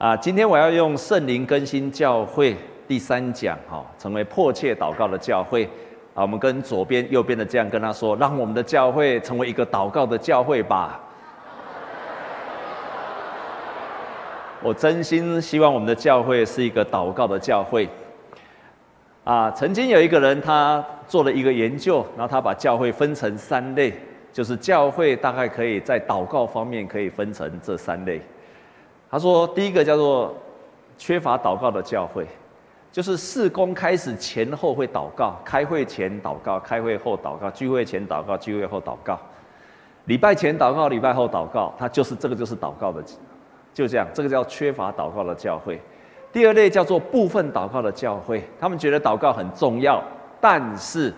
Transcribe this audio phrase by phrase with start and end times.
[0.00, 2.56] 啊，今天我要用圣灵更新教会
[2.88, 5.68] 第三讲，哈，成为迫切祷告的教会。
[6.14, 10.98] 啊，我们跟左边、右边的这样跟他说，让我们的教会成为一个祷告的教会吧。
[14.64, 17.86] 我真心希望我们的教会是一个祷告的教会。
[19.24, 23.92] 啊，曾经有一个人，他做了一个研究，然后他把教会分成三类，
[24.32, 28.18] 就是教会大概可以在祷告方面可以分成这三类。
[29.10, 30.34] 他说，第一个叫做
[30.96, 32.26] 缺乏祷告的教会。
[32.92, 39.16] 就是事工开始前后会祷告，开会前祷告，开会后祷告，聚会前祷告，聚会后祷告，
[40.06, 43.00] 礼拜前祷告，礼拜后祷告，他就是这个就是祷告的，
[43.72, 45.80] 就这样，这个叫缺乏祷告的教会。
[46.32, 50.02] 第二类叫做部分祷告的教会，他们觉得祷告很重要，
[50.40, 51.14] 但是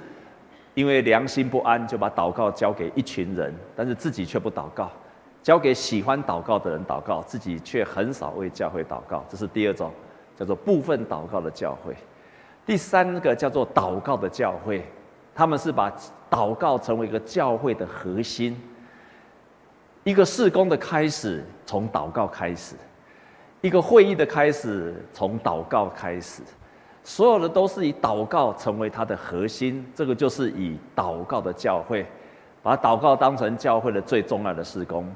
[0.75, 4.91] 因为良心不安，就把祷告交给一群人，但是自己却不祷告，
[5.43, 9.91] 交给喜欢祷告的人祷告，自己却很少为教会祷告，这是第二种。
[10.35, 11.95] 叫做部分祷告的教会，
[12.67, 14.83] 第三个叫做祷告的教会，
[15.35, 15.93] 他们是把
[16.29, 18.61] 祷告成为一个教会的核心，
[20.05, 22.75] 一个事工的开始从祷告开始，
[23.61, 26.43] 一个会议的开始从祷告开始，
[27.05, 32.07] 所有的都是以祷告成为它的核心，这个就是以祷告的教会，
[32.63, 35.07] 把祷告当成教会的最重要的事工。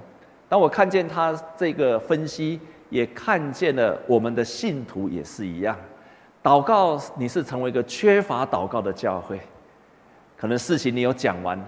[0.48, 2.60] 当我看见他这个分析。
[2.88, 5.76] 也看见了我们的信徒也是一样，
[6.40, 9.40] 祷告你是成为一个缺乏祷告的教会，
[10.36, 11.58] 可能事情你有讲完，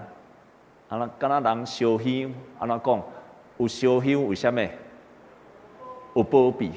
[0.87, 3.03] 啊那跟他人修行，啊那讲
[3.57, 4.65] 有修行为什么？
[6.15, 6.71] 有波比，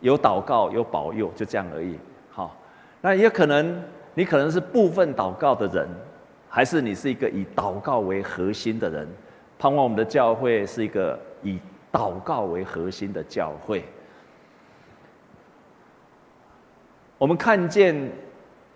[0.00, 1.96] 有祷告有保佑，就这样而已。
[2.32, 2.52] 好，
[3.00, 3.80] 那也可能
[4.14, 5.88] 你可能是部分祷告的人，
[6.48, 9.06] 还是你是一个以祷告为核心的人？
[9.56, 11.60] 盼望我们的教会是一个以。
[11.94, 13.84] 祷告为核心的教会，
[17.16, 18.10] 我们看见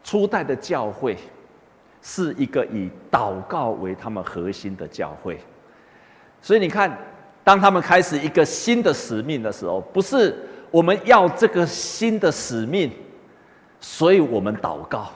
[0.05, 1.19] 初代的教会
[2.01, 5.41] 是一个以祷告为他们核心的教会，
[6.41, 6.97] 所以你看，
[7.43, 10.37] 当他们开始一个新的使命的时候，不是
[10.71, 12.93] 我们要这个新的使命，
[13.81, 15.11] 所以我们祷告，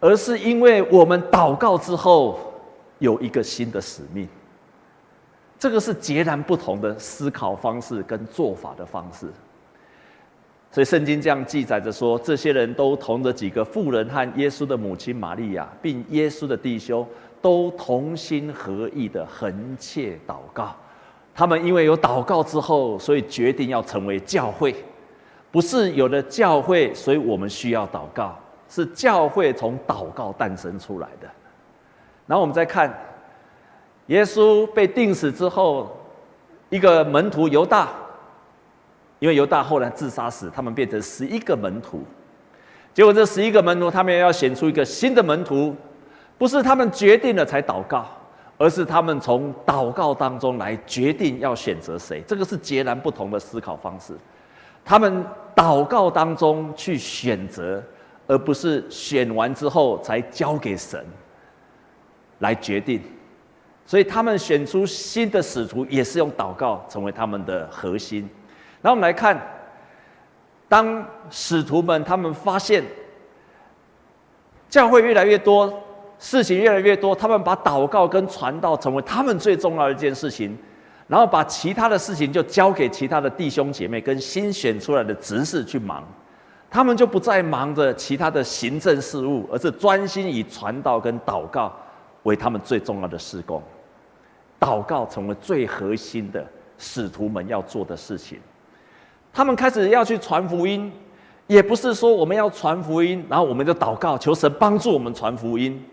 [0.00, 2.38] 而是因为我们祷告之后
[2.98, 4.26] 有一个新的使命。
[5.64, 9.32] 这个是截然不同的思考方式跟做法的方式，
[10.70, 17.08] 所以圣经这样记载着说，这些人都同着几个妇人和耶稣的母亲玛利亚，并耶稣的弟兄，
[17.40, 20.76] 都同心合意的恒切祷告。
[21.34, 24.74] 他们因为有祷告之后，所以决定要成为教会，
[25.50, 28.38] 不是有了教会，所以我们需要祷告，
[28.68, 31.30] 是教会从祷告诞生出来的。
[32.26, 32.94] 然后我们再看。
[34.06, 35.96] 耶稣被钉死之后，
[36.68, 37.88] 一个门徒犹大，
[39.18, 42.02] 因为犹大后来自杀死，他们变成十一个门徒。
[42.92, 45.74] 结果这十一个门徒，他们要选出一个新的门徒，
[46.36, 48.06] 不是他们决定了才祷告，
[48.58, 52.22] 而是他们从祷告当中来决定要选择谁。
[52.26, 54.14] 这个是截然不同的思考方式。
[54.84, 55.24] 他们
[55.56, 57.82] 祷告当中去选择，
[58.26, 61.02] 而不是选完之后才交给神
[62.40, 63.00] 来决定。
[63.86, 68.28] 所以他们选出新的使徒，也是用祷告成为他们的核心。
[68.80, 69.40] 然后我们来看，
[70.68, 72.82] 当使徒们他们发现
[74.70, 75.72] 教会越来越多，
[76.18, 80.56] 事情越来越多，他们把祷告跟传道成为他们最重要的一件事情，
[81.06, 86.02] 然后把其他的事情就交给其他的弟兄姐妹跟新选出来的执事去忙，
[86.70, 91.70] 他们就不再忙着其他的行政事务，而是专心以传道跟祷告
[92.24, 93.62] 为他们最重要的事工。
[94.60, 96.46] 祷告成为最核心的
[96.78, 98.40] 使徒们要做的事情。
[99.32, 100.90] 他们开始要去传福音，
[101.46, 105.84] 也不是说我们要传福音，然后我们就祷告求神帮助我们传福音，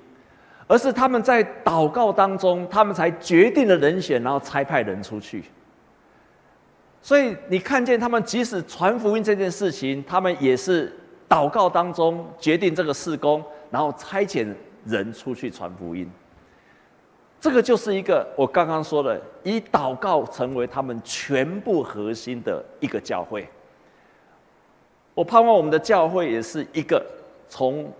[0.67, 5.43] 而是他们在祷告当中，他们才决定了人选，然后差派人出去。
[7.01, 10.95] 所以你看见他们即使传福音这件事情，他们也是
[11.27, 14.47] 祷告当中决定这个事工，然后差遣
[14.85, 16.09] 人出去传福音。
[17.41, 23.49] 这个就是一个我刚刚说的，以祷告成为他们全部核心的一个教会。
[25.15, 27.03] 我盼望我们的教会也是一个
[27.49, 27.91] 从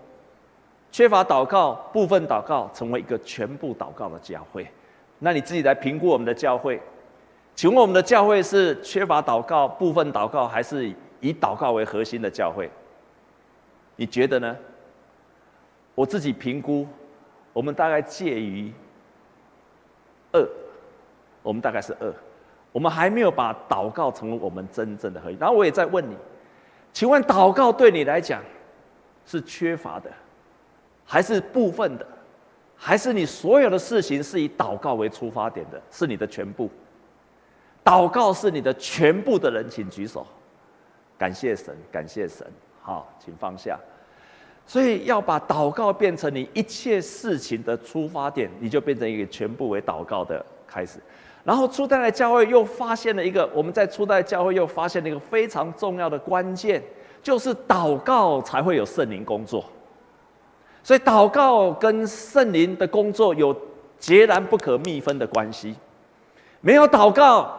[0.92, 4.64] 缺乏祷告、部分祷告，成为一个全部祷告的教会。
[5.18, 6.80] 那你自己来评估我们的教会，
[7.56, 10.88] 请问我们的教会是缺乏祷告、部分祷告，还是
[11.20, 12.70] 以祷告为核心的教会？
[13.96, 14.56] 你觉得呢？
[15.96, 16.86] 我自己评估，
[17.52, 18.72] 我们大概介于。
[20.32, 20.48] 二，
[21.42, 22.12] 我们大概是二，
[22.72, 25.36] 我们还没有把祷告成为我们真正的合一。
[25.36, 26.16] 然后我也在问你，
[26.92, 28.42] 请问祷告对你来讲
[29.24, 30.10] 是缺乏的，
[31.04, 32.06] 还是部分的，
[32.76, 36.70] 还是你所有的事情是以祷告为出发点的，是你的全部？
[37.84, 40.26] 祷告是你的全部的人，请举手。
[41.18, 42.46] 感谢神，感谢神。
[42.80, 43.78] 好，请放下。
[44.72, 50.98] 所以要把祷告变成你一切事情的出发点，你就变成一个全部为祷告的开始。
[51.44, 56.82] 然后初代的教会又发现了一个，我们在初代教会又发现了一个非常重要的关键，
[57.22, 59.62] 就是祷告才会有圣灵工作。
[60.82, 63.54] 所以祷告跟圣灵的工作有
[63.98, 65.76] 截然不可密分的关系，
[66.62, 67.54] 没有祷告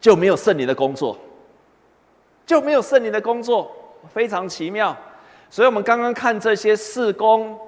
[0.00, 1.16] 就没有圣灵的工作，
[2.44, 3.70] 就没有圣灵的工作，
[4.08, 4.96] 非常奇妙。
[5.50, 7.58] 所以我们刚刚看这些事工，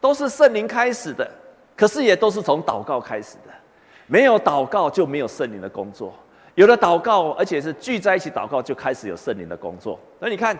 [0.00, 1.30] 都是圣灵开始的，
[1.76, 3.52] 可是也都是从祷告开始的。
[4.06, 6.12] 没有祷告就没有圣灵的工作，
[6.56, 9.98] 有了祷告，而且是聚在一起祷告，就开始有圣灵的工作。
[10.18, 10.58] 那你看，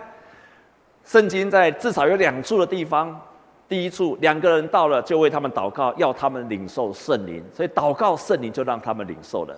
[1.05, 3.21] 圣经在至少有两处的地方，
[3.69, 9.57] 第一处两个人到了就为他们祷告，要他们领受圣灵，所以祷告圣灵就让他们领受了。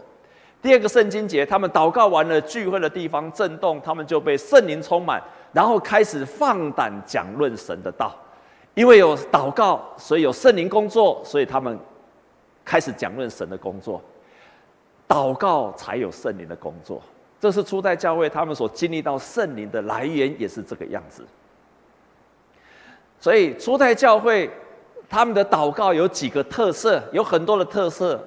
[0.62, 8.14] 第二个圣经节，他们祷告完了，聚会的地方震动，他们就被圣灵充满，然后开始放胆讲论神的道，
[8.75, 11.78] 因为有祷告，所以有圣灵工作，所以他们。
[12.64, 14.00] 开始讲论神的工作，
[15.08, 17.02] 祷告才有圣灵的工作。
[17.40, 21.26] 这是初代教会他们所经历到圣灵的来源，也是这个样子。
[23.19, 24.49] 所以初代教会
[25.08, 28.25] 他们的祷告有几个特色，有很多的特色，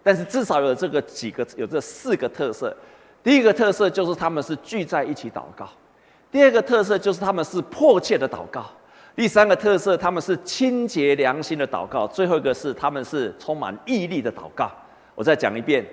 [0.00, 2.72] 但是至少有这个几个，有这四个特色。
[3.20, 5.66] 第一个特色就是他们是聚在一起祷告；
[6.32, 8.64] 第二个特色就是他们是迫切的祷告。
[9.14, 14.72] 第三个特色，他们是清洁良心的祷告；最后一个是他们是充满毅力的祷告。
[15.14, 15.86] 我再讲一遍：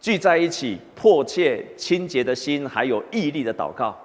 [0.00, 3.96] 聚在一起，迫切、清洁的心，还有毅力的祷告。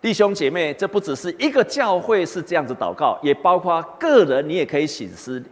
[0.00, 5.42] 弟兄姐妹，这不只是一个教会是这样子祷告，也包括个人，你也可以省思，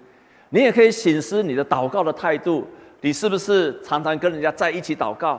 [0.49, 2.67] 你也可以省思你的祷告的态度。
[3.03, 5.39] 你是不是常常跟人家在一起祷告？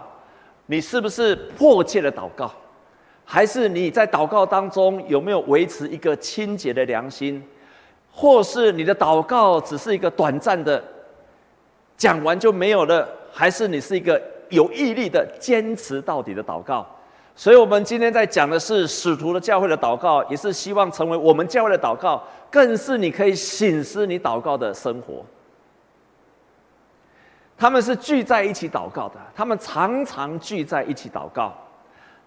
[0.68, 2.54] 你是不是迫切的祷告？
[3.26, 7.44] 还是你在祷告当中有没有维持一个清洁的良心，
[8.12, 10.82] 或是你的祷告只是一个短暂的，
[11.98, 13.10] 讲完就没有了？
[13.34, 16.88] 还是你是一个有毅力的坚持到底的祷告？
[17.36, 25.26] 所以，我们今天在讲的是使徒的教会的祷告，也是希望成为我们教会的祷告，更是你可以省思你祷告的生活。
[27.58, 31.54] 他们是聚在一起祷告的，他们常常聚在一起祷告。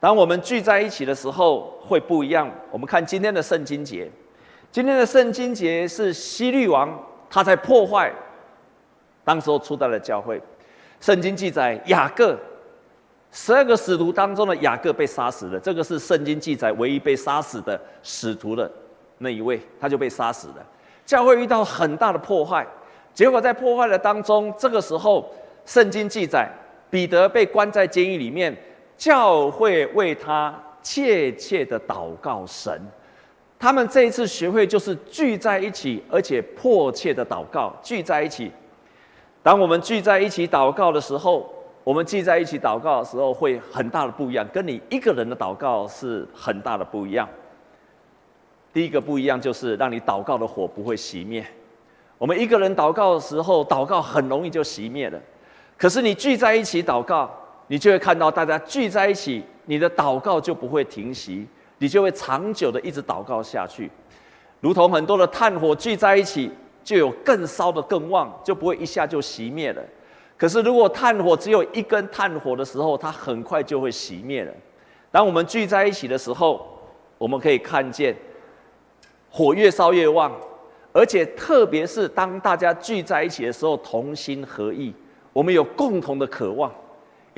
[0.01, 2.49] 当我们聚在一起的时候，会不一样。
[2.71, 4.09] 我们看今天的圣经节，
[4.71, 6.89] 今天的圣经节是希律王
[7.29, 8.13] 他在破坏
[9.25, 10.41] 当时候初代的教会。
[11.01, 12.39] 圣经记载雅各
[13.33, 18.71] 十二个使徒当中的雅各被杀死了，这个是圣经记载唯一被杀死的使徒的
[19.19, 20.67] 那一位，他就被杀死了。
[21.05, 22.65] 教会遇到很大的破坏，
[23.13, 25.29] 结果在破坏的当中，这个时候
[25.67, 26.49] 圣经记载
[26.89, 28.57] 彼得被关在监狱里面。
[28.99, 30.53] 教会为他
[30.83, 32.81] 切切的祷告神，
[33.57, 37.73] 他们这一次学会就是聚在一起，而且迫切的祷告。
[37.81, 38.51] 聚在一起，
[39.41, 41.49] 当我们聚在一起祷告的时候，
[41.85, 47.29] 我们聚在一起祷告的时候会很大的不一样，跟你一个人的祷告是很大的不一样。
[48.73, 51.47] 第一个不一样就是让你祷告的火不会熄灭。
[52.19, 55.21] 我们一个人祷告的时候，祷告很容易就熄灭了，
[55.77, 57.31] 可是你聚在一起祷告。
[57.69, 61.47] 你就会看到大家聚在一起，你的祷告就不会停息，
[61.79, 63.91] 你就会长久的一直祷告下去，
[64.61, 66.51] 如同很多的炭火聚在一起，
[66.83, 69.83] 就有更烧得更旺，就不会一下就熄灭了。
[70.37, 74.53] 可是如果炭火只有一根炭火的时候，它很快就会熄灭了。
[75.11, 76.67] 当我们聚在一起的时候，
[77.19, 78.17] 我们可以看见
[79.31, 80.33] 火越烧越旺，
[80.93, 84.95] 而且特别是当大家聚在一起的时候，同心合意，
[85.33, 86.73] 我们有共同的渴望。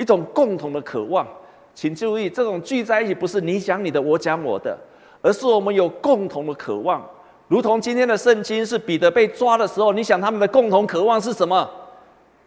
[0.01, 1.27] 一种共同的渴望，
[1.75, 4.75] 请注意，这种聚在一起不是你讲你的，我讲我的，
[5.21, 7.07] 而是我们有共同的渴望。
[7.47, 11.69] 如同今天的圣经是彼得被抓的时候，你想他们的共同渴望是什么？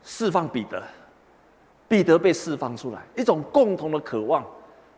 [0.03, 0.83] 释放彼得，
[1.87, 4.45] 彼得被释放出来，一种共同的渴望，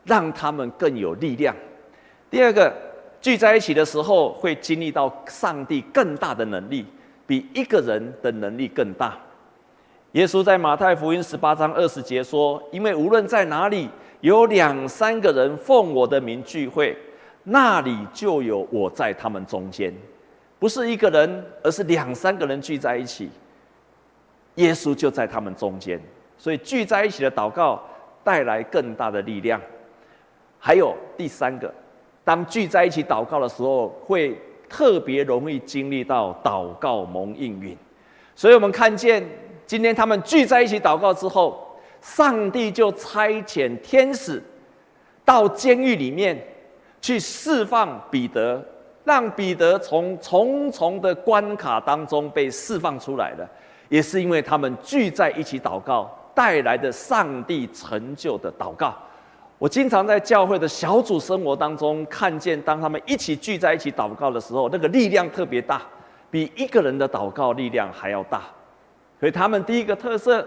[0.04, 1.54] 让他们更有力量。
[2.30, 2.72] 第二个，
[3.20, 6.86] 聚在一起的时候会经历到上帝更大的能力，
[7.26, 9.18] 比一个人的能力更大。
[10.16, 13.86] 耶稣在马太福音十八章二十节说：“因为无论在哪里
[14.22, 16.96] 有两三个人奉我的名聚会，
[17.42, 19.92] 那里就有我在他们中间。
[20.58, 23.28] 不是一个人，而是两三个人聚在一起，
[24.54, 26.00] 耶稣就在他们中间。
[26.38, 27.84] 所以聚在一起的祷告
[28.24, 29.60] 带来更大的力量。
[30.58, 31.70] 还有第三个，
[32.24, 34.34] 当聚在一起祷告的时候，会
[34.66, 37.76] 特别容易经历到祷告蒙应允。
[38.34, 39.22] 所以我们看见
[39.66, 44.42] 今天他们聚在一起祷告之后，上帝就差遣天使
[45.24, 46.40] 到监狱里面
[47.00, 48.64] 去释放彼得。
[49.04, 53.48] 让彼得从重重的关卡当中被释放出来了，
[53.88, 58.92] 也是因为他们聚在一起祷告带来的上帝成就的祷告。
[59.58, 65.80] 我经常在教会的小组生活当中看见，当他们一起聚在一起祷告的时候，那个力量特别大，
[66.28, 68.42] 比一个人的祷告力量还要大。
[69.18, 70.46] 所以他们第一个特色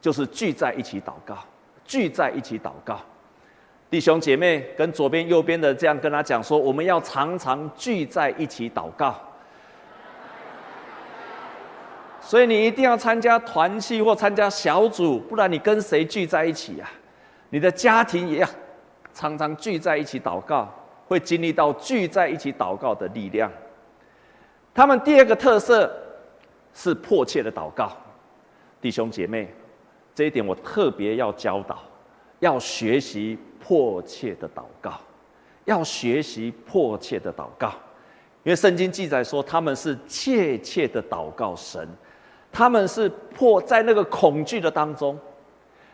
[0.00, 1.38] 就是聚在一起祷告，
[1.84, 3.00] 聚在一起祷告。
[3.88, 9.14] 弟兄姐妹，跟左边、右边的这样跟他讲说：我们要常常聚在一起祷告。
[12.20, 16.88] 所以你一定要参加团契或参加小组，不然你跟谁聚在一起呀？
[17.48, 18.48] 你的家庭也要
[19.12, 20.72] 常常聚在一起祷告，
[21.08, 23.50] 会经历到聚在一起祷告的力量。
[24.72, 25.92] 他们第二个特色
[26.74, 27.92] 是迫切的祷告。
[28.80, 29.52] 弟兄姐妹，
[30.14, 31.78] 这一点我特别要教导，
[32.38, 33.38] 要学习。
[33.62, 34.94] 迫切的祷告，
[35.66, 37.68] 要学习迫切的祷告，
[38.42, 41.86] 因为圣经记载说他们是切切的祷告神，
[42.50, 45.16] 他们是迫在那个恐惧的当中，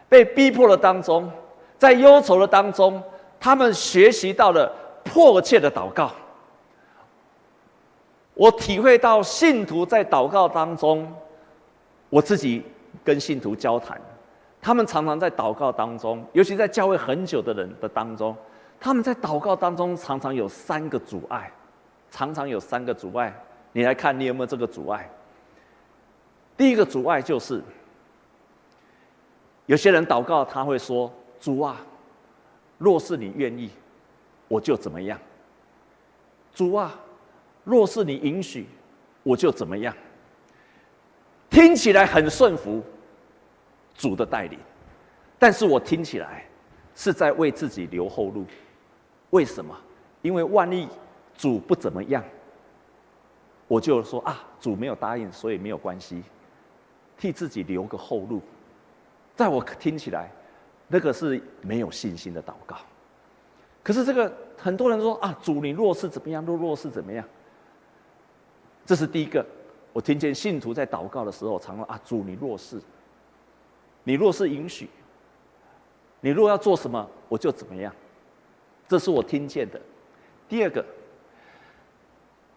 [0.08, 1.28] 被逼迫的当中，
[1.76, 3.02] 在忧愁的当中，
[3.40, 4.72] 他们学习到了
[5.04, 6.12] 迫切的祷告。
[8.36, 11.10] 我体会到信徒在祷告当中，
[12.10, 12.62] 我自己
[13.02, 13.98] 跟信徒交谈。
[14.60, 18.36] 他们常常在祷告当中，尤其在教会很久的人的当中，
[18.78, 21.50] 他们在祷告当中常常有三个阻碍，
[22.10, 23.34] 常常有三个阻碍。
[23.72, 25.08] 你来看，你有没有这个阻碍？
[26.58, 27.62] 第一个阻碍就是，
[29.64, 31.80] 有些人祷告他会说：“主啊，
[32.76, 33.70] 若是你愿意，
[34.46, 35.16] 我就怎么样；
[36.54, 36.94] 主啊，
[37.66, 38.66] 若是你允许，
[39.22, 39.94] 我就怎么样。”
[41.50, 42.82] 听起来很顺服。
[43.98, 44.58] 主的带领，
[45.38, 46.44] 但是我听起来
[46.94, 48.44] 是在为自己留后路。
[49.30, 49.74] 为什么？
[50.20, 50.86] 因为万一
[51.34, 52.22] 主不怎么样，
[53.66, 56.22] 我就说啊，主没有答应，所以没有关系，
[57.16, 58.42] 替自己留个后路。
[59.34, 60.30] 在我听起来，
[60.88, 62.76] 那个是没有信心的祷告。
[63.82, 67.24] 可是这个很多人说啊，主你若是怎么样，若若是怎么样，
[68.86, 69.44] 这是第一个。
[69.92, 72.80] 我听见信徒在祷告的时候，常说啊，主你若是。
[74.04, 74.88] 你若是允许，
[76.20, 77.92] 你若要做什么，我就怎么样。
[78.86, 79.80] 这是我听见的。
[80.48, 80.84] 第二个，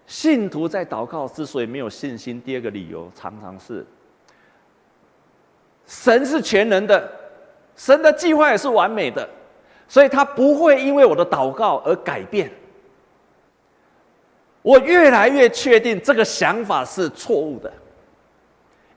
[0.05, 3.83] 信徒在祷告之所以没有信心，第二个理由常常是：
[5.87, 7.11] 神是全能的，
[7.75, 9.27] 神的计划也是完美的，
[9.87, 12.51] 所以他不会因为我的祷告而改变。
[14.69, 17.73] 我越来越确定这个想法是错误的。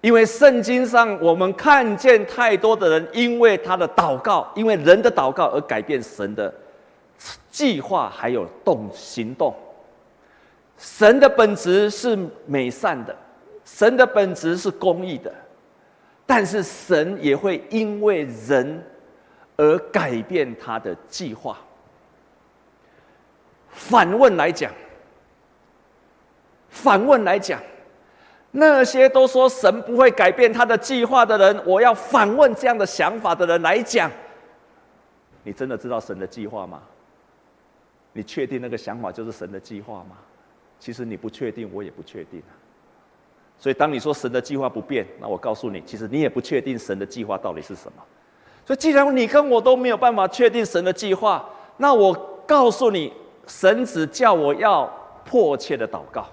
[0.02, 6.52] 因为圣经上，我们看见太多的人，因为他的祷告，因为人的祷告而改变神的
[7.50, 9.54] 计划，还有动行动。
[10.76, 13.16] 神的本质是美善的，
[13.64, 15.32] 神的本质是公义的，
[16.26, 18.84] 但是神也会因为人
[19.56, 21.56] 而改变他的计划。
[23.70, 24.70] 反问来讲，
[26.72, 27.60] 反问来讲。
[28.54, 34.10] 那些都说神不会改变他的计划的人，我要反问这样的想法的人来讲：
[35.42, 36.82] 你真的知道神的计划吗？
[38.12, 40.18] 你确定那个想法就是神的计划吗？
[40.78, 42.42] 其实你不确定，我也不确定。
[43.58, 48.02] 所以当你说神的计划不变，那我告诉你，其实你也不确定神的计划到底是什么。
[48.66, 51.48] 所以既然你跟我都没有办法确定神的计划，
[51.78, 52.12] 那我
[52.46, 53.10] 告诉你，
[53.46, 54.84] 神只叫我要
[55.24, 56.26] 迫切的祷告。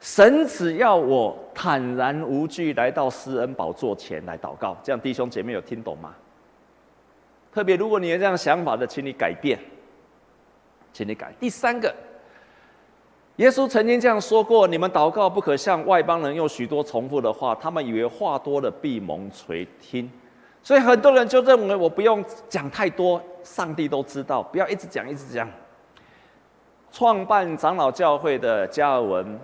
[0.00, 6.14] 神只要我坦然无惧来到施恩宝座前来祷告，这样弟兄姐妹有听懂吗？
[7.52, 9.58] 特别如果你有这样想法的，请你改变，
[10.92, 11.34] 请你改。
[11.38, 11.94] 第三个，
[13.36, 20.10] 耶稣曾经这样说过：你们祷告不可向外邦人用许多重复的话，他们以为话多了必蒙垂听。
[20.62, 25.46] 所以很多人就认为我不用讲太多，上帝都知道，不要一直讲一直讲。
[26.90, 29.38] 创办长老教会的加尔文。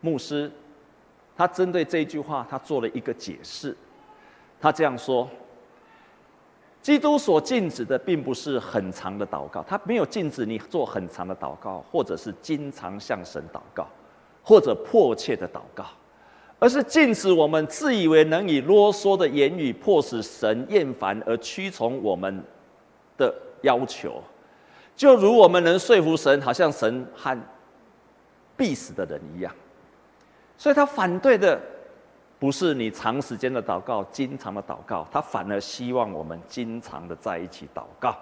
[0.00, 0.50] 牧师，
[1.36, 3.76] 他针对这句话，他做了一个解释。
[4.60, 5.28] 他这样说：
[6.82, 13.86] 基督所禁止的，并不是很长的祷告，他没有禁止你做很长的祷告，或者是经常向神祷告，
[14.42, 15.84] 或者迫切的祷告，
[16.58, 22.42] 而是禁止我们自以为能以啰嗦的言语迫使神厌烦而屈从我们
[23.16, 24.22] 的要求，
[24.96, 27.38] 就如我们能说服神，好像神和
[28.56, 29.54] 必死的人一样。
[30.58, 31.58] 所以他反对的
[32.38, 38.16] 不是你长时间的祷告、经常的祷告，他反而希望我们经常的在一起祷告，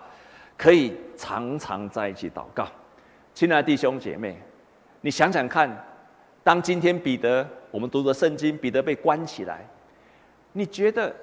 [0.56, 2.68] 可以常常在一起祷告。
[3.34, 4.38] 亲爱的弟兄姐妹，
[5.00, 5.70] 你想想看，
[6.44, 9.66] 当今天彼得，我们读的圣经，彼得被关起来，
[10.52, 11.14] 你觉得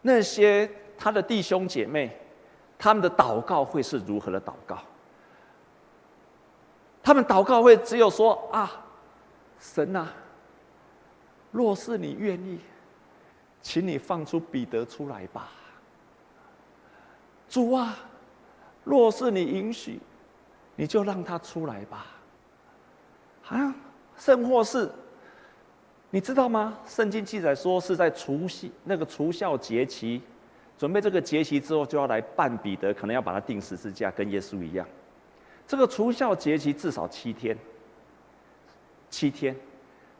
[0.00, 0.68] 那些
[0.98, 2.16] 他的弟兄姐妹，
[2.76, 4.78] 他们的祷告会是如何的祷告？
[7.00, 8.70] 他们祷告会只有说啊，
[9.60, 10.12] 神啊。
[11.52, 12.58] 若是你愿意，
[13.60, 15.50] 请你放出彼得出来吧。
[17.48, 17.96] 主啊，
[18.82, 20.00] 若是你允许，
[20.74, 22.06] 你就让他出来吧。
[23.48, 23.74] 啊，
[24.16, 24.90] 甚或是，
[26.08, 26.78] 你知道吗？
[26.86, 30.22] 圣经记载说是在除夕那个除孝节期，
[30.78, 34.88] 准备这个节期之后，就要来办彼得，可能要把他钉十字架，跟耶稣一样。
[35.66, 37.56] 这个除孝节期至少七天，
[39.10, 39.54] 七天。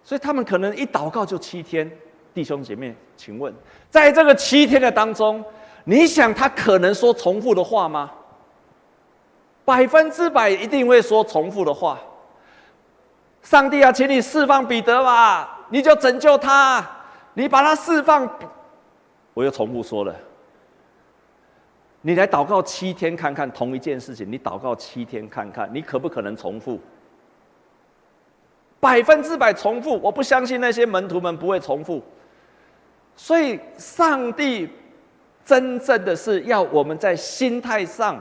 [0.05, 1.91] 所以他们可能一祷告就七天，
[2.35, 3.55] 弟兄姐妹，请问，
[3.91, 5.45] 在这个七天的当中，
[5.85, 8.11] 你想他可能说重复的话吗？
[9.65, 12.01] 百分之百一定会说重复的话。
[13.43, 16.85] 上帝啊，请你释放彼得吧，你就拯救他，
[17.35, 18.29] 你把他释放。
[19.35, 20.15] 我又重复说了，
[22.03, 26.79] 你来祷告七天看看同一件事情，你祷告七天看看，你可不可能重复？
[28.83, 32.03] 百分之百重复，我不相信那些门徒们不会重复。
[33.15, 34.69] 所以，上帝
[35.45, 38.21] 真正的是要我们在心态上，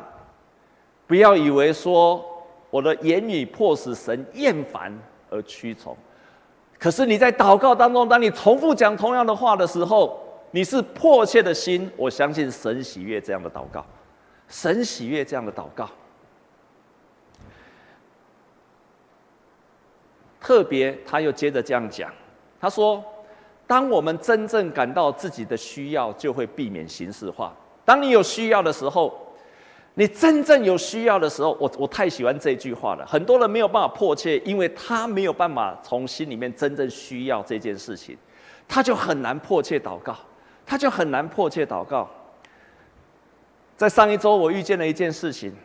[1.08, 2.24] 不要以为说
[2.70, 4.96] 我的言语迫使神厌烦
[5.32, 5.98] 而屈从。
[6.78, 13.84] 可是你在祷告当中，当你重复讲同样的话的时候，你是迫切的心，我相信神喜悦这样的祷告，
[14.48, 15.90] 神喜悦这样的祷告。
[20.52, 22.12] 特别，他又接着这样讲，
[22.60, 23.02] 他说
[23.66, 27.56] ：“当我们真正感到自己的需要，就会避免形式化。
[27.86, 29.18] 当你有需要的时候，
[29.94, 33.06] 你真正有需要的时候，我我太喜欢这句话了。
[33.06, 38.18] 很多人没有办法迫切，因为他没有办法从心里面真正需要这件事情，
[38.68, 40.14] 他就很难迫切祷告，
[40.66, 42.10] 他就很难迫切祷告。
[43.78, 45.56] 在上一周，我遇见了一件事情，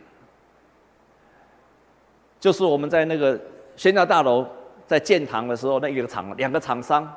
[2.38, 3.36] 就是我们在那个
[3.74, 4.46] 宣教大楼。”
[4.86, 7.10] 在建堂的时候，那一个厂两个厂商，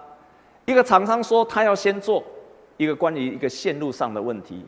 [0.65, 2.23] 一个厂商说他要先做
[2.77, 4.65] 一个关于一个线路上的问题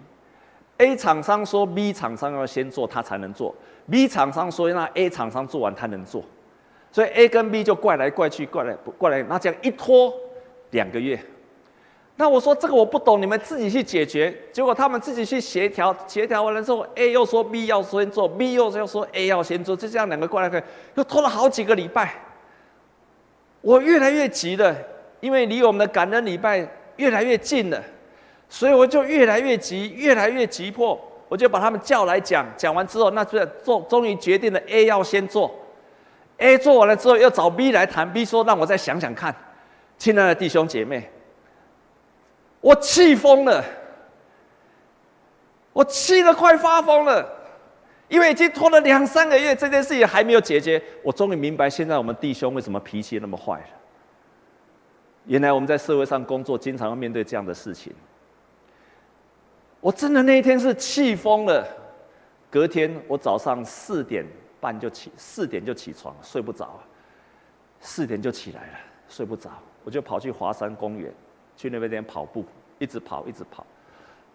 [0.77, 3.55] ，A 厂商说 B 厂商要先做他才能做
[3.89, 6.23] ，B 厂商说那 A 厂商做完他能做，
[6.91, 10.13] 所以 A 跟 B 就怪来怪去，怪来怪来，那这样一拖
[10.71, 11.19] 两个月，
[12.17, 14.35] 那我说这个我不懂，你们自己去解决。
[14.51, 20.63] 结果他们自己去协调，协调完了之后，A 又说 B 要先做，B 又又说 A 要先做，就这样两个怪来怪，
[20.95, 22.13] 又拖了好几个礼拜。
[23.61, 24.75] 我越来越急了，
[25.19, 27.81] 因为离我们的感恩礼拜越来越近了，
[28.49, 30.99] 所以我就越来越急，越来越急迫。
[31.29, 35.49] 我就把他们叫来讲，讲完之后，那就做，终于决定了 A 要先做
[36.39, 39.33] ，A 做完了之后，又找 B 来谈，B 说让我再想想看。
[39.97, 41.09] 亲爱的弟兄姐妹，
[42.59, 43.63] 我气疯了，
[45.71, 47.25] 我气得快发疯了。
[48.11, 53.67] 因为已经拖了两三个月，这件事情还没有解决，我终于明白现在我们弟兄为什么脾气那么坏了。
[55.27, 57.93] 原来我们在社会上工作，经常要面对这样的事情。
[59.79, 61.65] 我真的那一天是气疯了。
[62.49, 64.25] 隔天我早上四点
[64.59, 66.81] 半就起，四点就起床，睡不着，
[67.79, 69.49] 四点就起来了，睡不着，
[69.85, 71.09] 我就跑去华山公园，
[71.55, 72.43] 去那边跑步，
[72.77, 73.65] 一直跑，一直跑，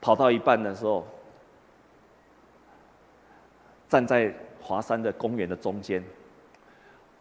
[0.00, 1.06] 跑到一半的时候。
[3.88, 6.02] 站在华山的公园的中间，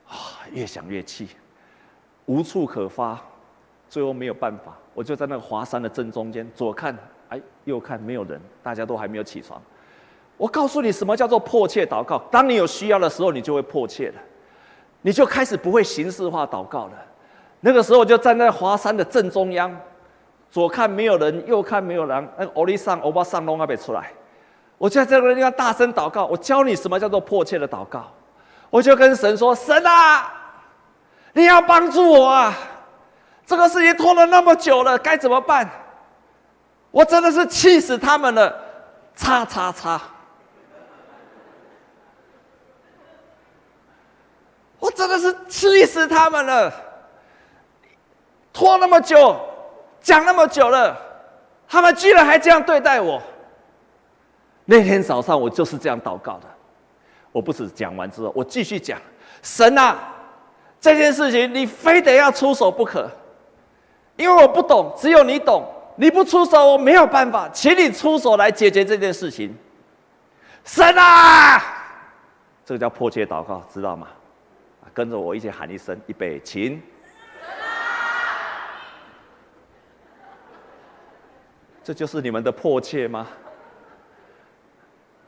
[0.08, 0.16] 啊，
[0.52, 1.30] 越想越气，
[2.26, 3.20] 无处可发，
[3.88, 6.98] 最后没有办法，我就在那个华山的正中间，左看，
[7.30, 9.62] 哎，右看，没有人，大家都还没有起床。
[10.38, 12.20] 我告诉你，什么叫做迫切祷告？
[12.32, 14.16] 当你有需要的时候，你就会迫切了，
[15.02, 16.94] 你就开始不会形式化祷告了。
[17.62, 19.74] 那个时候，我就站在华山的正中央，
[20.50, 24.12] 左看没有人，右看没有人，那个欧里桑、欧巴桑龙还没出来。
[24.78, 28.12] 我就在这个地方大声祷告，我教你什么叫做迫切的祷告。
[28.70, 30.34] 我就跟神说：“神啊，
[31.34, 32.54] 你要帮助我啊！
[33.46, 35.70] 这个事情拖了那么久了，该怎么办？
[36.92, 38.54] 我真的是气死他们了！”
[39.16, 40.02] 叉叉叉！
[44.78, 46.74] 我真的是气死他们了！
[48.52, 49.40] 拖那么久，
[50.02, 50.98] 讲那么久了，
[51.68, 53.22] 他们居然还这样对待我。
[54.66, 56.48] 那天早上我就是这样祷告的，
[57.32, 59.00] 我不止讲完之后，我继续讲，
[59.42, 59.98] 神啊，
[60.82, 63.10] 这件事情你非得要出手不可，
[64.18, 65.64] 因为我不懂，只有你懂，
[65.96, 69.56] 你不出手我没有办法，请你出手来解决这件事情。
[70.64, 71.62] 神啊，
[72.66, 74.08] 这个叫迫切祷告，知道吗？
[74.94, 76.82] 跟着我一起喊一声，预备，请。
[81.84, 83.28] 这就是你们的迫切吗？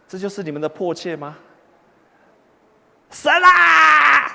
[0.07, 1.35] 这就是你们的迫切吗？
[3.09, 4.29] 神啊，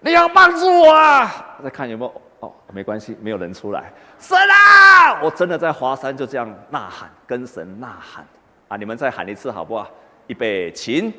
[0.00, 1.56] 你要帮助我啊！
[1.62, 3.92] 再看有没有哦，没关系，没有人出来。
[4.18, 8.26] 神啊，我真的在华山就这样呐喊，跟神呐喊
[8.68, 8.76] 啊！
[8.76, 9.88] 你们再喊一次好不好？
[10.26, 11.12] 预备，请。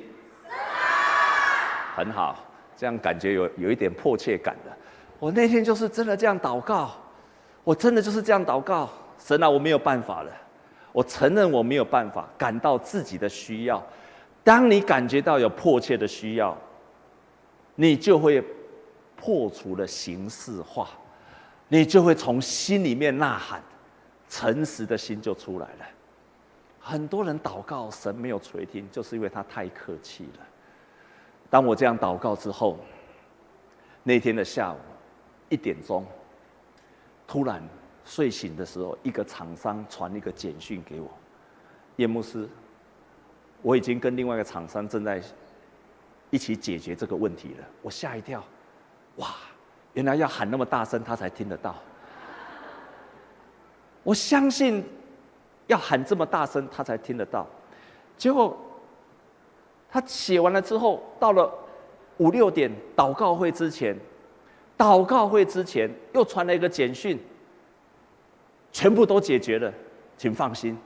[1.95, 2.35] 很好，
[2.75, 4.71] 这样感觉有有一点迫切感的。
[5.19, 6.91] 我那天就是真的这样祷告，
[7.63, 8.89] 我真的就是这样祷告。
[9.17, 10.31] 神啊，我没有办法了，
[10.97, 13.85] 我承认我没有办法，感到自己的需要。
[14.43, 16.57] 当你感觉到有迫切的需要，
[17.75, 18.43] 你就会
[19.15, 20.89] 破除了形式化，
[21.67, 23.61] 你就会从心里面呐喊，
[24.27, 25.85] 诚实的心就出来了。
[26.79, 30.45] 很多人祷告，神没有垂听，就是因为他太客气了。
[31.47, 32.79] 当我这样祷告之后，
[34.01, 34.77] 那天的下午
[35.49, 36.03] 一点钟，
[37.27, 37.61] 突然。
[38.07, 41.09] 睡醒的时候，一个厂商传一个简讯给我，
[41.97, 42.47] 叶牧师，
[43.61, 45.21] 我已经跟另外一个厂商正在
[46.29, 47.67] 一起解决这个问题了。
[47.81, 48.41] 我吓一跳，
[49.17, 49.35] 哇，
[49.91, 51.75] 原来要喊那么大声他才听得到。
[54.03, 54.81] 我相信
[55.67, 57.45] 要喊这么大声他才听得到，
[58.15, 58.57] 结果
[59.91, 61.53] 他写完了之后，到了
[62.19, 63.99] 五六点祷告会之前，
[64.77, 67.19] 祷告会之前又传了一个简讯。
[68.71, 69.73] 全部都解决了，
[70.17, 70.77] 请放心。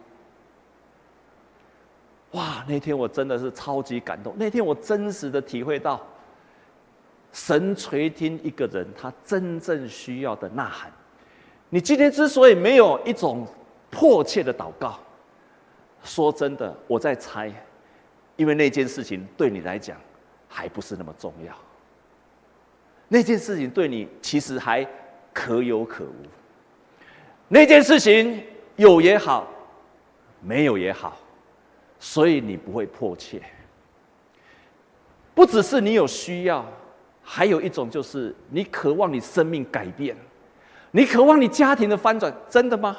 [2.31, 4.33] 哇，那天我真的是超级感动。
[4.37, 6.01] 那天我真实的体会到，
[7.33, 10.91] 神垂听一个人他真正需要的呐喊。
[11.69, 13.45] 你今天之所以没有一种
[13.89, 14.97] 迫切的祷告，
[16.03, 17.51] 说真的，我在猜，
[18.37, 19.97] 因为那件事情对你来讲
[20.47, 21.53] 还不是那么重要。
[23.09, 24.87] 那件事情对你其实还
[25.33, 26.15] 可有可无。
[27.53, 28.41] 那件事情
[28.77, 29.45] 有也好，
[30.39, 31.17] 没有也好，
[31.99, 33.41] 所以你不会迫切。
[35.35, 36.65] 不只是你有需要，
[37.21, 40.15] 还有一种就是你渴望你生命改变，
[40.91, 42.95] 你渴望你家庭的翻转，真的吗？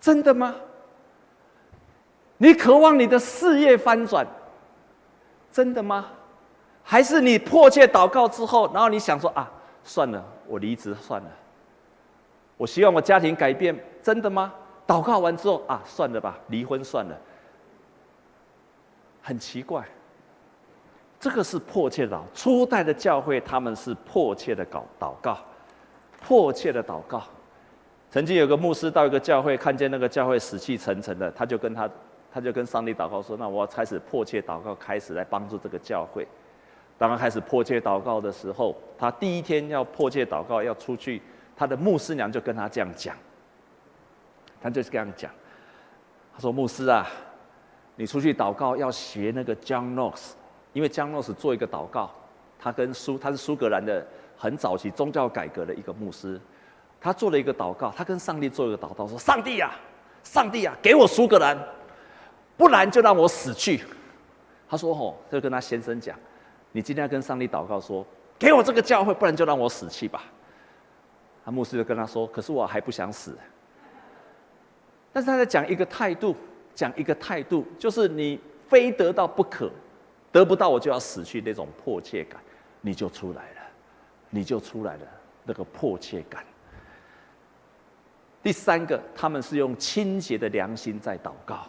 [0.00, 0.56] 真的吗？
[2.38, 4.26] 你渴望你的事业翻转，
[5.52, 6.06] 真的吗？
[6.82, 9.52] 还是你迫切祷告之后，然后你想说啊，
[9.84, 11.30] 算了，我离职算了。
[12.58, 14.52] 我希望我家庭改变，真的吗？
[14.86, 17.16] 祷告完之后啊，算了吧，离婚算了。
[19.22, 19.86] 很奇怪，
[21.20, 22.18] 这个是迫切的。
[22.34, 25.38] 初代的教会他们是迫切的搞祷告，
[26.20, 27.22] 迫切的祷告。
[28.10, 31.88] 曾经有个牧师到一个教会，看见那个教会死气沉沉的，他就跟他，
[32.32, 36.26] 他就跟上帝祷告说：“那我要开始迫切祷告，开始来帮助这个教会。”
[36.96, 41.22] 当他开始迫切祷告的时候，他第一天要迫切祷告，要出去。
[41.58, 43.16] 他的牧师娘就跟他这样讲，
[44.62, 45.28] 他就是这样讲，
[46.32, 47.04] 他说：“牧师啊，
[47.96, 50.34] 你出去祷告要学那个 John Knox，
[50.72, 52.14] 因为 John Knox 做一个祷告，
[52.60, 56.40] 他跟苏他是苏格兰的很早期宗教改革的一个牧师，
[57.00, 59.72] 他做了一个祷告，他跟上帝做一个祷告，说：上帝啊，
[60.22, 61.58] 上帝啊，给我苏格兰，
[62.56, 63.82] 不然就让我死去。
[64.70, 66.16] 他说：吼，就跟他先生讲，
[66.70, 68.06] 你今天要跟上帝祷告说，
[68.38, 70.22] 给我这个教会，不然就让我死去吧。”
[71.50, 73.36] 牧师就跟他说：“可是我还不想死。”
[75.12, 76.36] 但是他在讲一个态度，
[76.74, 79.70] 讲一个态度，就是你非得到不可，
[80.30, 82.40] 得不到我就要死去那种迫切感，
[82.82, 83.60] 你就出来了，
[84.30, 85.02] 你就出来了
[85.44, 86.44] 那个迫切感。
[88.42, 91.66] 第三个，他们是用清洁的良心在祷告。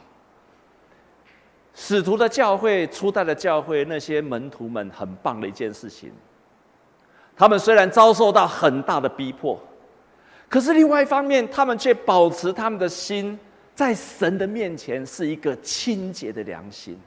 [1.74, 6.12] 使徒的教会，初代的教会，那些门徒们很棒的一件事情。
[7.38, 9.60] 他们虽然遭受到很大的逼迫。
[10.50, 13.38] 可是另外一方面，他们却保持他们的心
[13.76, 17.00] 在神的面前是一个清洁的良心，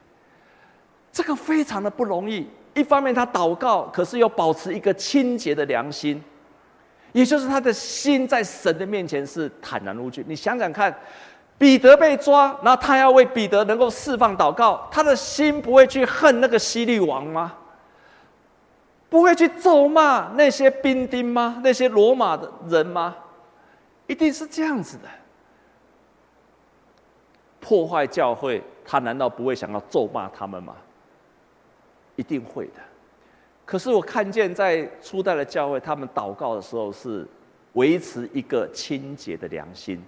[1.13, 2.49] 这个非常的不容易。
[2.75, 6.23] 一方面他祷告，可是又保持一个清洁的良心，
[7.13, 10.25] 也就是他的心在神的面前是坦然无惧。
[10.27, 10.97] 你想想看，
[11.59, 17.53] 彼得被抓，然后他要为彼得能够释放祷告，他的心不会去恨那个希律王吗？
[19.11, 21.61] 不会去咒骂那些兵丁吗？
[21.63, 23.15] 那些罗马的人吗？
[24.13, 25.09] 一定是这样子的。
[27.59, 30.77] 破坏教会，他难道不会想要咒骂他们吗？
[32.17, 32.75] 一定会的。
[33.65, 37.27] 可是我看见在初代的教会，他们祷告的时候是
[37.73, 40.05] 维持一个清洁的良心。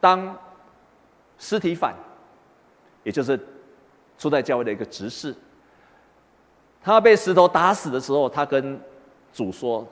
[0.00, 0.38] 当
[1.36, 1.96] 尸体反，
[3.02, 3.40] 也就是
[4.16, 5.34] 初代教会的一个执事，
[6.80, 8.80] 他被石头打死的时候，他跟
[9.32, 9.84] 主说：“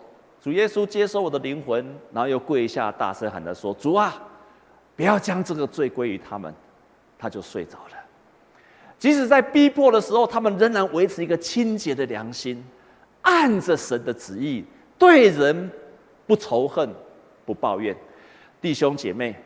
[0.42, 4.20] 主耶稣，接收我的灵魂。”然后又跪下，大声喊着说：“主啊，
[4.96, 6.52] 不要将这个罪归于他们。”
[7.16, 7.96] 他就睡着了。
[8.98, 12.62] 即使在逼迫的时候，他们仍然维持一个清洁的良心，
[13.20, 14.64] 按着神的旨意，
[14.98, 15.70] 对人
[16.26, 16.92] 不仇恨，
[17.46, 17.96] 不抱怨。
[18.60, 19.36] 弟兄姐妹。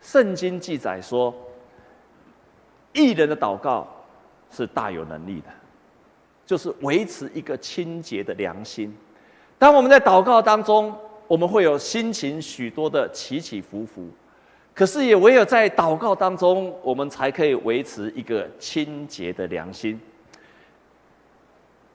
[0.00, 1.34] 圣经记载说，
[2.92, 3.84] 义人的祷告
[4.48, 5.48] 是大有能力的，
[6.46, 8.96] 就是维持一个清洁的良心。
[9.58, 10.94] 当我们在祷告当中，
[11.26, 14.08] 我们会有心情许多的起起伏伏，
[14.72, 20.00] 可是也唯有在祷告当中，我们才可以维持一个清洁的良心。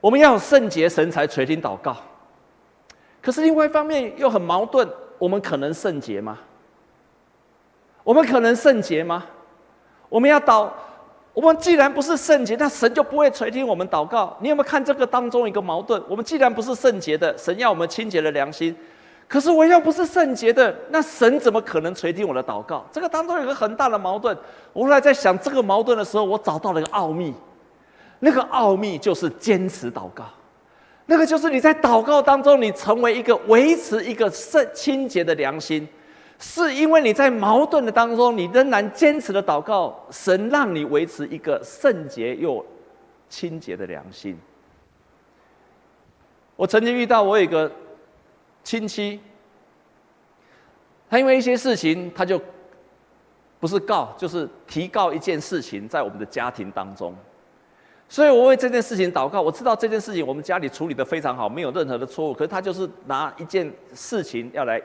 [0.02, 1.96] 我们要有圣洁，神才垂听祷告。
[3.22, 4.86] 可是另外一方面又很矛盾，
[5.18, 6.38] 我们可能圣洁吗？
[8.04, 9.24] 我们可能圣洁吗？
[10.10, 10.70] 我们要祷，
[11.34, 14.38] 我们既然不是圣洁，那神就不会垂听我们祷告。
[14.40, 16.02] 你有没有看这个当中一个矛盾？
[16.08, 18.76] 我们既然不是圣洁的，神要我们清洁的良心，
[19.28, 22.86] 可是我要不是圣洁的，那神怎么可能垂听我的祷告？
[22.92, 24.38] 这个当中有个很大的矛盾。
[24.74, 27.34] 我后来在想这个矛盾的时候，我找到了一个奥秘，
[28.20, 30.26] 那个奥秘就是坚持祷告，
[31.08, 35.88] 那个就是你在祷告当中，你成为一个维持一个圣清洁的良心。
[36.40, 42.66] 是因为你在矛盾的当中，你仍然坚持的祷告，神让你维持一个圣洁又
[43.30, 44.38] 清洁的良心。
[46.56, 47.72] 我曾经遇到我有一个
[48.64, 49.20] 亲戚，
[51.10, 52.40] 他因为一些事情，他就
[53.60, 57.16] 不是告，就是提告一件事情在我们的家庭当中，
[58.10, 59.42] 所以我为这件事情祷告。
[59.42, 64.82] 我知道这件事情我们家里处理的非常好，没有任何的错误，可是他就是拿一件事情要来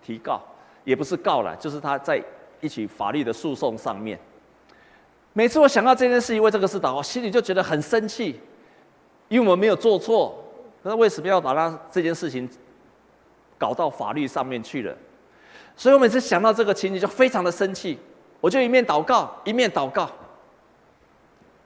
[0.00, 0.40] 提告。
[0.84, 2.22] 也不是告了，就是他在
[2.60, 4.18] 一起法律的诉讼上面。
[5.32, 8.40] 每次我想到这件事情，为这个事祷告，心里就觉得很生气，
[9.28, 10.42] 因为我们没有做错，
[10.82, 12.48] 那为什么要把他这件事情
[13.56, 14.94] 搞到法律上面去了？
[15.76, 17.98] 所以我每次想到这个情景，就非常的生气。
[18.40, 20.10] 我就一面祷告，一面祷告。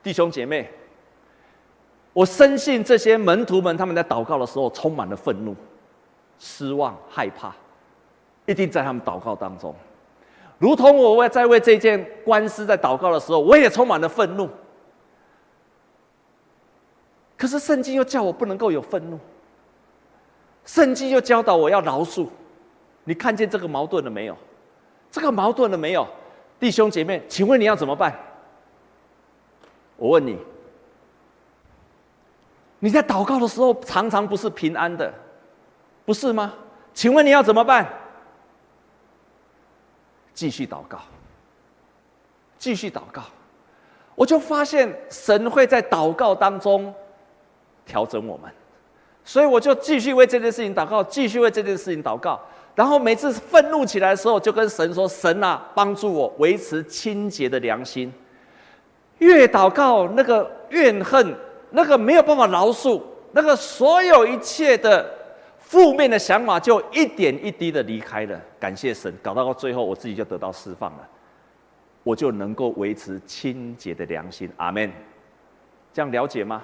[0.01, 0.71] 弟兄姐妹，
[2.13, 5.53] 我深信这些门徒们他们在祷告的时候，充满了愤怒、
[6.39, 7.53] 失望、害怕。
[8.47, 9.75] 一定在他们祷告当中，
[10.57, 14.49] 如同我在为这件官司在祷告的时候，我也充满了愤怒。
[17.37, 19.19] 可是圣经又叫我不能够有愤怒，
[20.65, 22.27] 圣经又教导我要饶恕。
[23.03, 24.35] 你看见这个矛盾了没有？
[25.11, 26.07] 这个矛盾了没有？
[26.59, 28.17] 弟兄姐妹，请问你要怎么办？
[29.97, 30.37] 我问你，
[32.79, 35.13] 你在祷告的时候常常不是平安的，
[36.05, 36.53] 不是吗？
[36.93, 37.87] 请问你要怎么办？
[40.37, 40.99] 继续祷告，
[42.59, 43.23] 继续祷告，
[44.13, 46.93] 我就发现神会在祷告当中
[47.87, 48.51] 调整我们，
[49.25, 52.39] 所以我就继续为这件事情祷告，继续为这件事情祷告。
[52.75, 58.13] 然后每次愤怒起来的时候，就跟神说：“神啊，帮助我维持清洁的良心。”
[59.17, 61.35] 越祷告，那个怨恨，
[61.71, 65.16] 那个没有办法饶恕，那个所有一切的。
[65.69, 70.99] 负面的想法就一点一滴的离开了，感谢神，搞到最后我自己就得到释放了，
[72.03, 74.49] 我就能够维持清洁的良心。
[74.55, 74.89] 阿门。
[75.93, 76.63] 这样了解吗？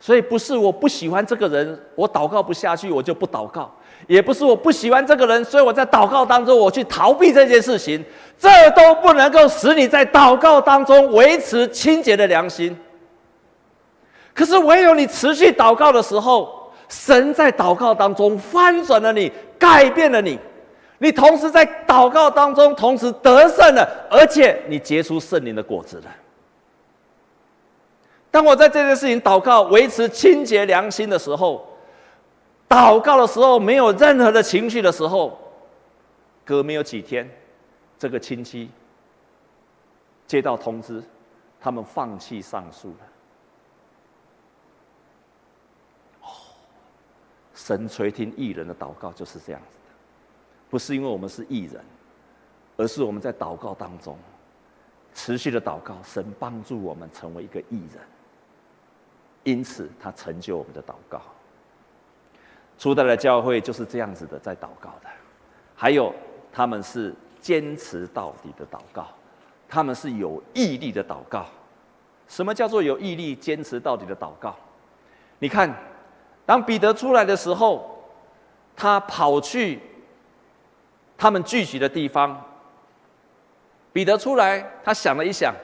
[0.00, 3.70] 所以不是我不喜欢这个人，我祷告不下去，我就不祷告；
[4.08, 8.04] 也不是我不喜欢这个人，所以我在祷告当中我去逃避这件事情，
[8.36, 12.76] 这都不能够使你在祷告当中维持清洁的良心。
[14.34, 16.63] 可是唯有你持续祷告的时候。
[16.88, 20.38] 神在祷告当中翻转了你，改变了你，
[20.98, 26.04] 你同时在祷告当中同时得胜了，而且你结出圣灵的果子了。
[28.30, 31.66] 当我在这件事情祷告、维持清洁良心的时候，
[32.68, 35.38] 祷告的时候没有任何的情绪的时候，
[36.44, 37.30] 隔没有几天，
[37.98, 38.68] 这个亲戚
[40.26, 41.02] 接到通知，
[41.60, 43.13] 他们放弃上诉了。
[47.54, 49.94] 神垂听艺人的祷告就是这样子的，
[50.68, 51.82] 不是因为我们是艺人，
[52.76, 54.18] 而是我们在祷告当中
[55.14, 58.02] 持续的祷告，神帮助我们成为一个艺人。
[59.44, 61.20] 因此他成就我们的祷告。
[62.78, 65.08] 初代的教会就是这样子的在祷告的，
[65.76, 66.12] 还有
[66.52, 69.06] 他们是坚持到底的祷告，
[69.68, 71.46] 他们是有毅力的祷告。
[72.26, 74.56] 什么叫做有毅力、坚持到底的祷告？
[75.38, 75.72] 你看，
[76.46, 78.04] 当彼得出来的时候，
[78.76, 79.80] 他跑去
[81.16, 82.42] 他们聚集的地方。
[83.92, 85.54] 彼得出来，他想了一想，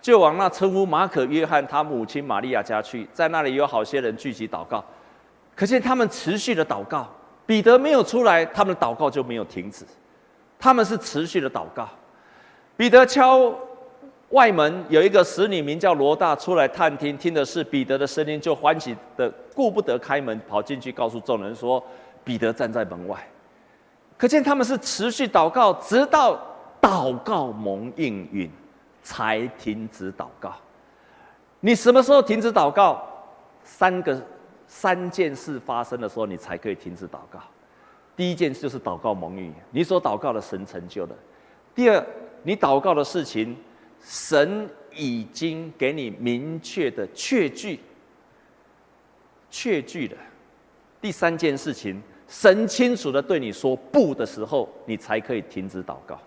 [0.00, 4.84] 就往那称呼马可、约翰他母亲玛利亚家去，在那里有好些人聚集祷告。
[5.56, 7.08] 可见他们持续的祷告，
[7.46, 9.86] 彼得没有出来，他们的祷告就没有停止。
[10.58, 11.88] 他们是持续的祷告。
[12.76, 13.52] 彼得敲
[14.30, 21.82] 外门，有一个使女名叫罗大出来探听，听的是彼得的声音，就欢喜的顾不得开门，跑进去告诉众人说
[22.24, 23.26] ：“彼得站在门外。”
[24.18, 26.38] 可见他们是持续祷告，直到
[26.80, 28.50] 祷告蒙应允，
[29.02, 30.54] 才停止祷告。
[31.60, 33.02] 你什么时候停止祷告？
[33.64, 34.20] 三个。
[34.70, 37.40] 三件事发生的时候，你才可以停止祷告。
[38.14, 41.16] 第一件事就是祷告蒙应允，你所祷告的神成就了。
[41.74, 42.06] 第二，
[42.42, 43.56] 你祷告的事情，
[44.08, 47.78] 神已经给你明确的确据，
[49.50, 50.16] 确据了。
[50.98, 56.18] 第三件事情，神清楚的对你说不的时候，你才可以停止祷告。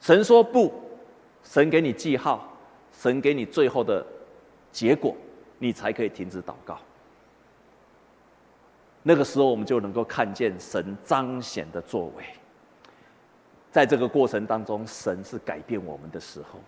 [0.00, 0.72] 神说不，
[1.44, 2.50] 神给你记号，
[2.98, 4.04] 神给你最后的
[4.72, 5.14] 结果，
[5.58, 6.78] 你才可以停止祷告。
[9.02, 12.24] 那个时候，我们就能够看见神彰显的作为。
[13.78, 16.58] 在这个过程当中，神是改变我们的时候，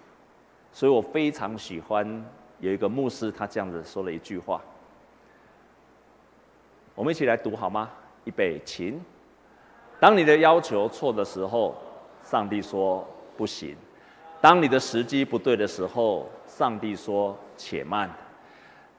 [0.72, 2.24] 所以我非常喜欢
[2.60, 4.62] 有一个牧师，他这样子说了一句话。
[6.94, 7.90] 我们一起来读好吗？
[8.22, 9.04] 预备，请。
[9.98, 11.74] 当你的要求错的时候，
[12.22, 13.04] 上帝说
[13.36, 13.74] 不行；
[14.40, 18.08] 当你的时机不对的时候，上帝说且慢；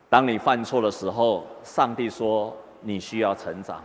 [0.09, 2.53] 当你犯错的时候，上帝说。
[2.83, 3.79] 你需要成长。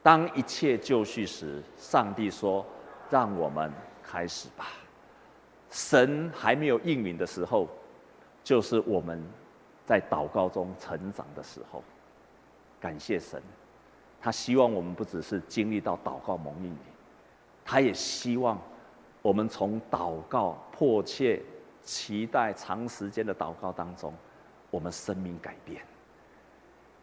[0.00, 2.64] 当一切就绪时，上帝说
[3.10, 4.66] ：“让我们开始吧。”
[5.70, 7.68] 神还没有应允的时候，
[8.42, 9.22] 就是我们
[9.84, 11.82] 在祷告中成长的时候。
[12.80, 13.42] 感谢神，
[14.20, 16.76] 他希望我们不只是经历到祷告蒙应允，
[17.64, 18.58] 他也希望
[19.20, 21.42] 我们从祷告迫切
[21.82, 24.14] 期待长时间的祷告当中，
[24.70, 25.82] 我们生命改变。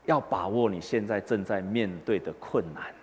[0.05, 2.93] 要把握你现在正在面对的困难，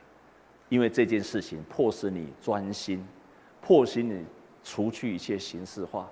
[0.73, 3.07] 因为这件事情迫使你专心，
[3.61, 4.25] 迫使你
[4.65, 6.09] 除去一切形式化，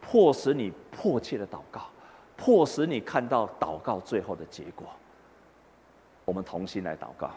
[0.00, 1.82] 迫使你迫切的祷告，
[2.34, 4.86] 迫使你看到祷告最后的结果。
[6.24, 7.30] 我们同心来祷告，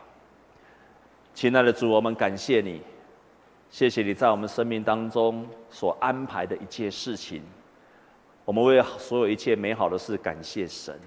[1.33, 2.81] 亲爱的主，我们感谢你，
[3.69, 7.43] 谢谢你在我们生命当中所安排的一切事情，
[8.45, 10.97] 我们为所有一切美好的事感谢神。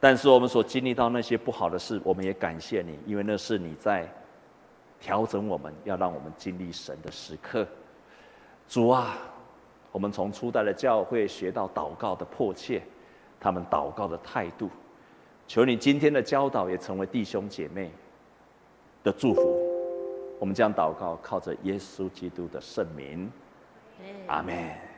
[0.00, 4.12] 但是我们所经历到那些不好的事，我们也感谢你，因为那是你在
[5.00, 7.66] 调整我们，要让我们经历神的时刻。
[8.68, 9.16] 主啊，
[9.92, 12.82] 我们从初代的教会学到祷告的迫切，
[13.38, 14.70] 他们祷告的态度，
[15.46, 17.90] 求你今天的教导也成为弟兄姐妹
[19.02, 19.60] 的祝福。
[20.40, 23.30] 我们将祷告靠着耶稣基督的圣名，
[24.26, 24.93] 阿门。